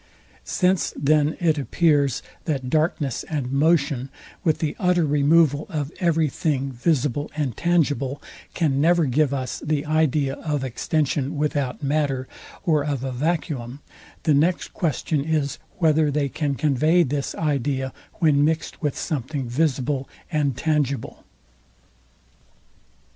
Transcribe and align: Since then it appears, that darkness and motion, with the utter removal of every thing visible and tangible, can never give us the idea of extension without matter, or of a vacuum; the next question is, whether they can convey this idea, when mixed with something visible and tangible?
Since 0.43 0.95
then 0.99 1.37
it 1.39 1.59
appears, 1.59 2.23
that 2.45 2.71
darkness 2.71 3.23
and 3.29 3.51
motion, 3.51 4.09
with 4.43 4.57
the 4.57 4.75
utter 4.79 5.05
removal 5.05 5.67
of 5.69 5.91
every 5.99 6.27
thing 6.27 6.71
visible 6.71 7.29
and 7.37 7.55
tangible, 7.55 8.19
can 8.55 8.81
never 8.81 9.05
give 9.05 9.31
us 9.31 9.59
the 9.59 9.85
idea 9.85 10.33
of 10.37 10.63
extension 10.63 11.37
without 11.37 11.83
matter, 11.83 12.27
or 12.65 12.83
of 12.83 13.03
a 13.03 13.11
vacuum; 13.11 13.79
the 14.23 14.33
next 14.33 14.73
question 14.73 15.23
is, 15.23 15.59
whether 15.77 16.09
they 16.09 16.29
can 16.29 16.55
convey 16.55 17.03
this 17.03 17.35
idea, 17.35 17.93
when 18.15 18.43
mixed 18.43 18.81
with 18.81 18.97
something 18.97 19.47
visible 19.47 20.09
and 20.31 20.57
tangible? 20.57 21.23